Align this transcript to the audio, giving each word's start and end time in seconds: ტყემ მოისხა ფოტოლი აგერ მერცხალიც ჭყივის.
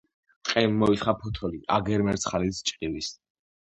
ტყემ 0.47 0.73
მოისხა 0.85 1.15
ფოტოლი 1.21 1.63
აგერ 1.79 2.09
მერცხალიც 2.11 2.67
ჭყივის. 2.69 3.17